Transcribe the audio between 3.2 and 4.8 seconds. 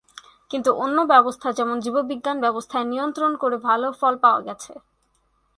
করে ভাল ফল পাওয়া গেছে।